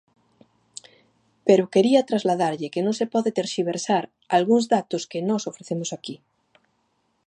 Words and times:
Pero 1.47 1.71
quería 1.73 2.07
trasladarlle 2.09 2.71
que 2.73 2.83
non 2.85 2.95
se 2.99 3.05
pode 3.13 3.35
terxiversar 3.39 4.03
algúns 4.37 4.65
datos 4.75 5.03
que 5.11 5.25
nós 5.29 5.43
ofrecemos 5.51 5.89
aquí. 5.97 6.15